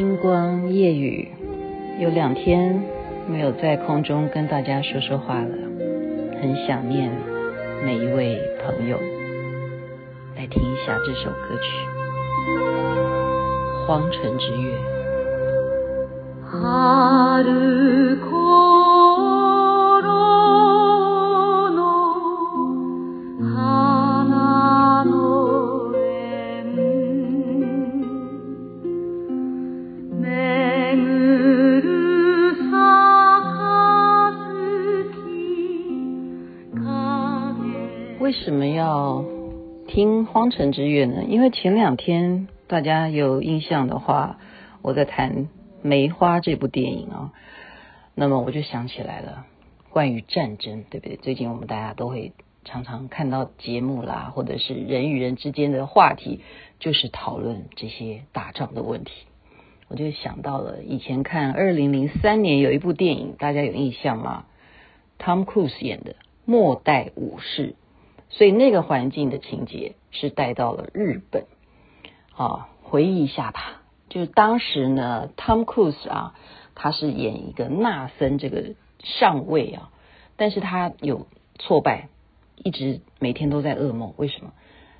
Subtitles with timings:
[0.00, 1.28] 星光夜雨，
[1.98, 2.82] 有两天
[3.28, 5.50] 没有在空中跟大家说说话了，
[6.40, 7.12] 很想念
[7.84, 8.96] 每一位朋友。
[10.38, 11.68] 来听一下这首歌曲
[13.86, 14.74] 《荒城之月》。
[38.30, 39.24] 为什么要
[39.88, 41.24] 听《荒城之月》呢？
[41.24, 44.38] 因为前两天大家有印象的话，
[44.82, 45.46] 我在谈
[45.82, 47.32] 《梅花》这部电影啊，
[48.14, 49.46] 那么我就想起来了，
[49.88, 51.16] 关于战争，对不对？
[51.16, 52.32] 最近我们大家都会
[52.64, 56.40] 常常看到节目啦，或者是人与人之间的话题，
[56.78, 59.10] 就是讨论这些打仗的问题。
[59.88, 64.44] 我就想到了以前看二零零三年有一部电影，大家有印象吗
[65.18, 66.12] ？Tom Cruise 演的
[66.44, 67.70] 《末代武士》。
[68.30, 71.46] 所以那个环境的情节是带到了日本，
[72.34, 73.82] 啊，回忆一下吧。
[74.08, 76.34] 就是当时呢，Tom Cruise 啊，
[76.74, 79.90] 他是演一个纳森这个上尉啊，
[80.36, 81.26] 但是他有
[81.58, 82.08] 挫败，
[82.56, 84.14] 一直每天都在噩梦。
[84.16, 84.52] 为什么？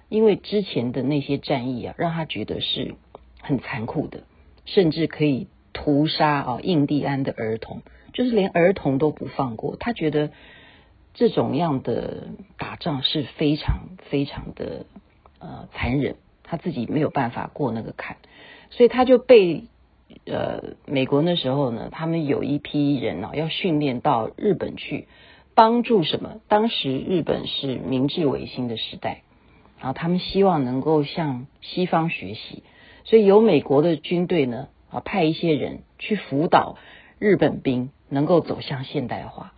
[0.08, 2.96] 因为之前的那些战役啊，让他觉得是
[3.40, 4.24] 很残酷的，
[4.64, 9.76] 甚至可以屠杀啊印第安的儿童，就是连儿童都不放过。
[9.76, 10.30] 他觉得。
[11.14, 14.86] 这种样的打仗是非常非常的
[15.38, 18.16] 呃残忍，他自己没有办法过那个坎，
[18.70, 19.64] 所以他就被
[20.24, 25.08] 呃美国那时候呢，他们有一批人啊要训练到日本去
[25.54, 26.40] 帮助什么？
[26.48, 29.22] 当时日本是明治维新的时代，
[29.78, 32.62] 然后他们希望能够向西方学习，
[33.04, 36.76] 所以由美国的军队呢啊派一些人去辅导
[37.18, 39.52] 日本兵能够走向现代化。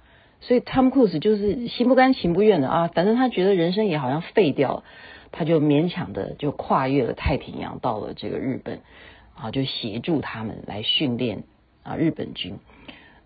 [0.45, 4.85] 所以汤姆·克鲁斯就是心不甘情不愿的啊，反正他觉得人生也好像废掉了，
[5.31, 8.81] 他就勉强的就跨越了太平洋，到了这个日本
[9.37, 11.45] 啊，就协助他们来训练
[11.85, 12.57] 啊日本军。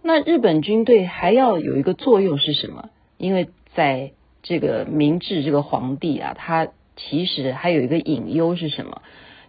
[0.02, 2.90] 那日本军队还要有一个作用是什么？
[3.16, 4.12] 因为在
[4.42, 9.00] 这个明治这个皇帝啊，他其实还有一个隐忧是什么？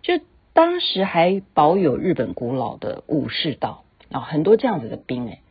[0.02, 0.22] 就
[0.54, 5.42] 当时还保有日本古老的武士道啊，很多这样子的兵哎，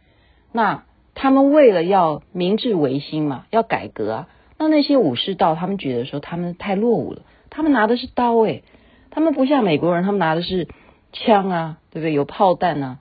[0.50, 0.85] 那。
[1.16, 4.28] 他们为了要明治维新嘛，要改革啊，
[4.58, 8.62] 那那些武士道，他们觉得说他们太落伍了，他们拿的是刀诶，
[9.10, 10.68] 他们不像美国人，他们拿的是
[11.14, 12.12] 枪啊，对不对？
[12.12, 12.98] 有炮弹啊，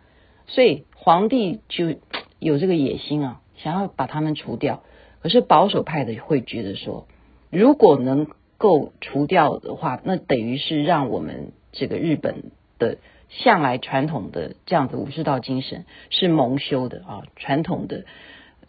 [0.48, 1.94] 所以皇帝就
[2.40, 4.82] 有这个野心啊，想要把他们除掉。
[5.22, 7.08] 可是保守派的会觉得说，
[7.50, 8.28] 如果能
[8.58, 12.98] 够除掉的话，那等于是让我们这个日本的。
[13.28, 18.06] 向来传统的这样子武士道精神是蒙羞的啊，传统的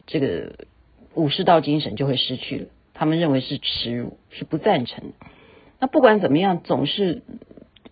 [0.07, 0.67] 这个
[1.15, 5.27] 武士道精神就会失去了，他们认为是耻辱，是不赞成的。
[5.79, 7.23] 那不管怎么样，总是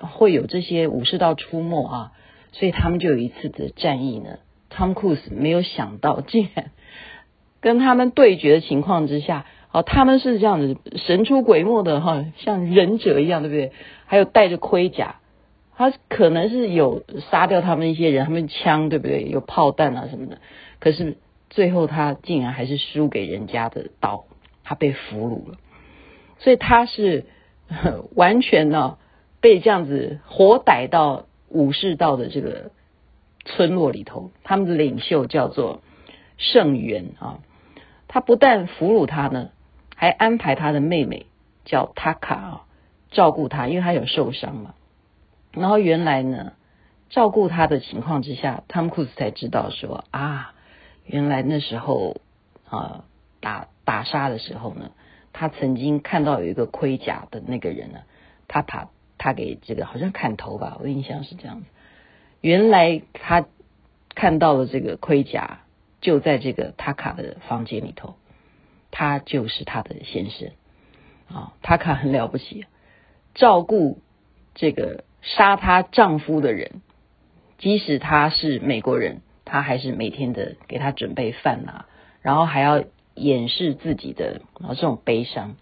[0.01, 2.13] 会有这些武士道出没啊，
[2.53, 4.39] 所以他们就有一次的战役呢
[4.71, 6.71] ，Tom Cruise 没有想到，竟然
[7.61, 13.73] 跟他们对决的情况之下，哦，他们是这样子神出鬼没的哈，像忍者一样，对不对？
[14.07, 15.17] 还有带着盔甲。
[15.77, 19.25] 他可能是有杀掉他们一些人，他们枪对不对？
[19.25, 20.39] 有炮弹啊什么的。
[20.79, 21.17] 可是
[21.51, 24.25] 最后他竟然还是输给人家的刀，
[24.63, 25.59] 他被俘虏了。
[26.39, 27.27] 所以他是
[28.15, 28.99] 完全呢
[29.41, 32.71] 被这样子活逮到武士道的这个
[33.45, 34.31] 村落里头。
[34.43, 35.83] 他们的领袖叫做
[36.37, 37.41] 圣元啊，
[38.07, 39.51] 他不但俘虏他呢，
[39.97, 41.27] 还安排他的妹妹
[41.65, 42.65] 叫塔卡啊
[43.11, 44.75] 照顾他，因为他有受伤嘛。
[45.57, 46.53] 然后原来呢，
[47.11, 50.53] 照顾他的情况之下，汤姆·克鲁斯才知道说啊，
[51.05, 52.21] 原来那时候
[52.69, 53.05] 啊
[53.41, 54.91] 打打杀的时候呢，
[55.33, 58.01] 他曾经看到有一个盔甲的那个人呢，
[58.49, 61.67] 他把他给这个好像砍头吧，我印象是这样子。
[62.41, 63.47] 原来他
[64.15, 65.61] 看到了这个盔甲
[66.01, 68.17] 就在这个塔卡的房间里头，
[68.91, 70.51] 他就是他的先生
[71.29, 72.67] 啊，塔卡很了不起，
[73.35, 74.01] 照顾
[74.57, 75.05] 这个。
[75.25, 76.83] 杀她丈夫的人，
[77.59, 81.87] 即使他是美国人，她还是每天的给他准备饭呐，
[82.21, 82.85] 然后还要
[83.15, 85.57] 掩饰自己的啊这种悲伤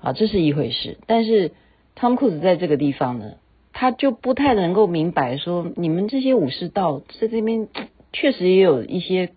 [0.00, 0.98] 啊，这是一回事。
[1.06, 1.52] 但是
[1.94, 3.34] 汤姆·克鲁斯在这个地方呢，
[3.72, 7.68] 他就不太能够明白说，你们这些武士道在这边
[8.12, 9.30] 确实也有一些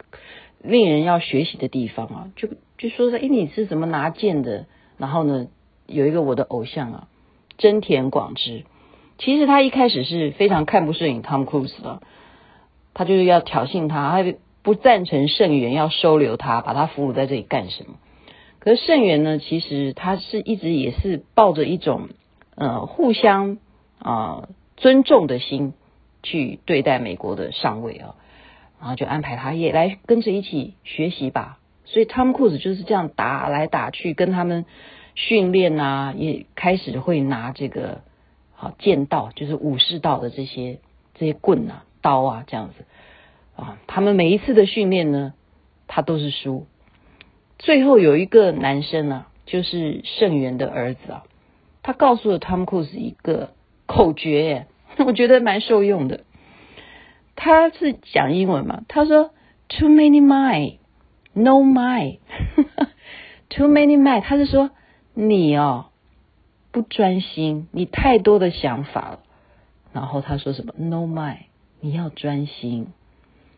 [0.62, 2.31] 令人要学习的地方啊。
[2.36, 4.65] 就就说说，哎，你是怎么拿剑的？
[4.98, 5.48] 然后呢，
[5.86, 7.07] 有一个我的偶像啊，
[7.57, 8.63] 真田广之。
[9.17, 12.01] 其实他一开始是非常看不顺眼汤姆·克鲁斯的，
[12.94, 17.95] 他就是要挑衅他，他不赞成圣元要收留他，把他俘虏在这里干什么？
[18.59, 22.09] 可是圣元呢，其实他是一直也是抱着一种
[22.56, 23.57] 呃互相
[24.00, 24.12] 啊、
[24.44, 25.73] 呃、尊重的心
[26.21, 28.15] 去对待美国的上尉啊，
[28.81, 31.59] 然后就安排他也来跟着一起学习吧。
[31.85, 34.65] 所以汤姆·克鲁斯就是这样打来打去，跟他们
[35.13, 38.01] 训练啊，也开始会拿这个。
[38.55, 40.79] 好剑道就是武士道的这些
[41.13, 42.85] 这些棍啊刀啊这样子
[43.55, 45.33] 啊，他们每一次的训练呢，
[45.87, 46.65] 他都是输。
[47.57, 51.23] 最后有一个男生啊，就是圣元的儿子啊，
[51.83, 53.51] 他告诉了汤姆·克鲁斯一个
[53.85, 54.67] 口诀，
[55.05, 56.21] 我觉得蛮受用的。
[57.35, 59.31] 他是讲英文嘛，他说
[59.67, 60.77] “Too many mind,
[61.33, 62.19] no mind,
[63.49, 64.71] too many mind”，他是说
[65.13, 65.87] 你哦。
[66.75, 69.19] 不专心，你太多的想法了。
[69.94, 71.45] 然后他说什么？No mind，
[71.80, 72.88] 你要专心。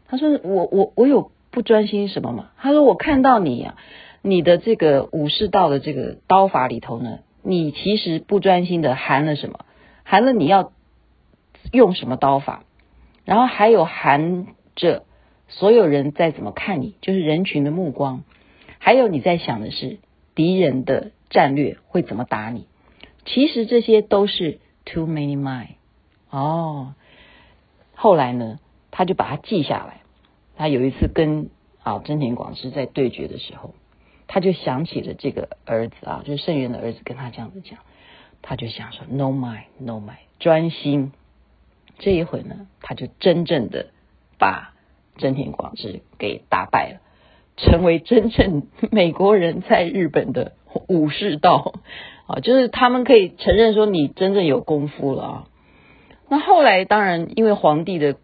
[0.08, 2.52] 他说我我我有不专心什么吗？
[2.60, 3.81] 他说我看到你呀、啊，
[4.22, 9.66] 你的这个武士道的这个刀法里头呢，你其实不专心的含了什么？
[10.04, 10.72] 含了你要
[11.72, 12.66] 用什么刀法？
[13.25, 15.06] 然后还有含着
[15.48, 18.22] 所有人在怎么看你，就是人群的目光，
[18.78, 19.98] 还有你在想的是
[20.36, 22.68] 敌人的战略会怎么打你。
[23.27, 25.75] 其实这些都是 too many mind
[26.29, 26.95] 哦。
[27.94, 28.59] 后来呢，
[28.89, 30.01] 他就把它记下来。
[30.56, 31.50] 他有一次跟
[31.83, 33.75] 啊真田广之在对决的时候，
[34.27, 37.79] 他就想起了这个儿子啊，就是圣元的儿子跟他这样子讲，
[38.41, 41.12] 他就想说 no mind no mind 专心。
[42.00, 43.88] 这一回呢，他就真正的
[44.39, 44.73] 把
[45.18, 47.00] 真田广之给打败了，
[47.57, 50.53] 成为真正美国人在日本的
[50.88, 51.73] 武士道。
[52.27, 55.47] 啊，就是他们可以承认说你真正有功夫了啊。
[56.29, 58.18] 那后来当然因为皇帝的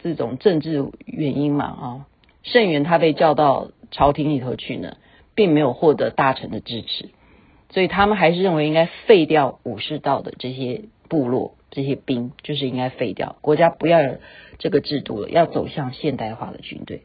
[0.00, 2.06] 这种政治原因嘛啊，
[2.42, 4.96] 圣元他被叫到朝廷里头去呢，
[5.34, 7.10] 并没有获得大臣的支持，
[7.70, 14.00] 所以他们还是认为应该废掉武士道的这些部落这些兵，就是应该废掉，国家不要
[14.58, 17.02] 这个制度了，要走向现代化的军队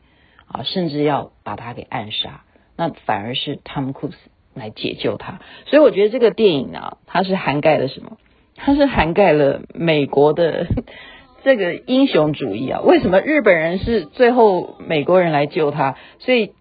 [0.48, 2.42] 啊，甚至要把他给暗杀。
[2.76, 4.18] 那反而是汤姆·克鲁斯。
[4.56, 8.18] 来解救他，所以我觉得这个电影啊，它是涵盖了什么？
[8.56, 10.66] 它是涵盖了美国的
[11.44, 12.80] 这个英雄主义啊。
[12.80, 15.98] 为什么日本人是最后美国人来救他？
[16.20, 16.54] 所以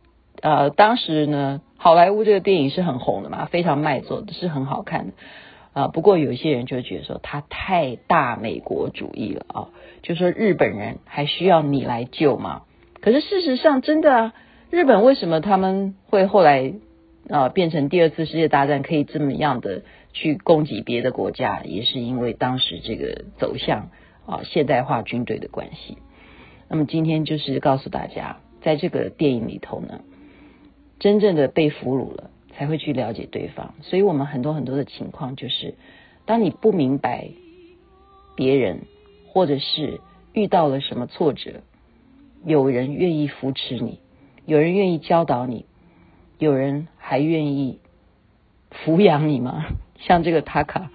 [0.42, 5.12] 呃，当时呢，好莱坞这个电影是很红的嘛，非常卖座的，是很好看的
[5.72, 9.68] 啊，不过有些人就觉得说他太大美国主义了啊，
[10.02, 12.62] 就说日本人还需要你来救吗？
[13.00, 14.32] 可是事实上真的啊，
[14.70, 16.74] 日本为什么他们会后来？
[17.30, 19.82] 啊，变成第二次世界大战可以这么样的
[20.12, 23.90] 去攻击别的国家，也是因为当时这个走向
[24.26, 25.96] 啊现代化军队的关系。
[26.68, 30.02] 那么今天就是告诉大家，在这个电影里头呢，
[30.98, 33.74] 真正的被俘虏了，才会去了解对方。
[33.80, 35.76] 所以我们很多很多的情况就是，
[36.26, 37.28] 当你不明白
[38.36, 38.80] 别人，
[39.28, 40.00] 或者是
[40.34, 41.62] 遇到了什么挫折，
[42.44, 44.00] 有人愿意扶持你，
[44.44, 45.64] 有人愿意教导你。
[46.44, 47.80] 有人还愿意
[48.70, 49.64] 抚养你吗？
[49.98, 50.90] 像这个塔卡，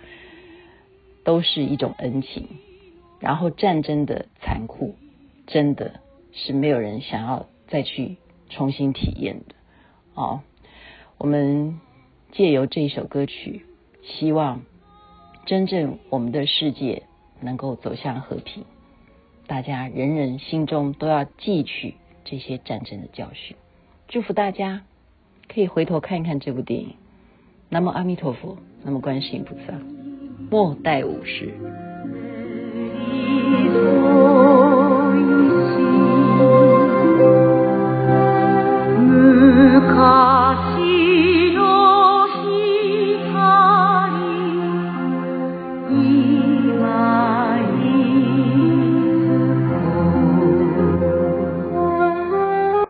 [1.23, 2.47] 都是一种恩情。
[3.19, 4.95] 然后战争的残酷，
[5.45, 5.99] 真的
[6.31, 8.15] 是没有人想要再去
[8.49, 9.55] 重新体验的。
[10.13, 10.41] 哦，
[11.17, 11.81] 我们
[12.31, 13.65] 借由这首歌曲，
[14.03, 14.61] 希望
[15.45, 17.03] 真正我们的世界
[17.41, 18.63] 能够走向和平。
[19.47, 23.57] 大家人人心中都要记取这些战争的教训。
[24.07, 24.83] 祝福大家。
[25.51, 26.93] 可以回头看一看这部电影。
[27.69, 29.73] 南无阿弥陀佛，南无观世音菩萨，
[30.49, 31.53] 末代武士。